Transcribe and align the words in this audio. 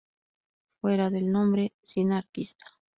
Fuera 0.79 1.11
del 1.11 1.31
nombre 1.31 1.73
"sinarquista". 1.83 2.65